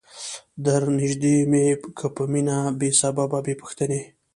[0.63, 1.65] درنیژدې می
[1.97, 4.01] که په مینه بې سببه بې پوښتنی